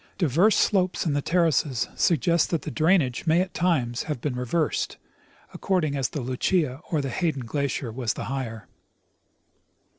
Diverse 0.17 0.55
slopes 0.55 1.05
in 1.05 1.13
the 1.13 1.21
terraces 1.21 1.87
suggest 1.93 2.49
that 2.49 2.63
the 2.63 2.71
drainage 2.71 3.27
may 3.27 3.39
at 3.39 3.53
times 3.53 4.01
have 4.09 4.19
been 4.19 4.35
reversed, 4.35 4.97
ac 5.51 5.59
cording 5.59 5.95
as 5.95 6.09
the 6.09 6.21
Lucia 6.21 6.81
or 6.89 7.01
the 7.01 7.09
Hayden 7.11 7.45
glacier 7.45 7.91
was 7.91 8.15
the 8.15 8.23
higher. 8.25 8.67